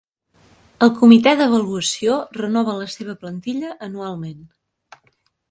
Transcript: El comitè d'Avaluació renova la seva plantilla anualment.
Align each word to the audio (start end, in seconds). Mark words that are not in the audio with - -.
El 0.85 0.91
comitè 1.01 1.33
d'Avaluació 1.41 2.15
renova 2.39 2.75
la 2.81 2.89
seva 2.95 3.17
plantilla 3.25 3.77
anualment. 3.91 4.43